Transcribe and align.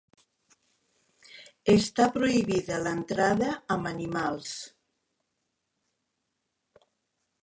Està 1.73 2.07
prohibida 2.15 2.79
l'entrada 2.85 3.49
amb 3.75 3.89
animals. 3.91 4.55